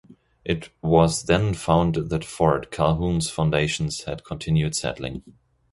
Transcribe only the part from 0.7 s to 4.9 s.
was then found that Fort Calhoun's foundations had continued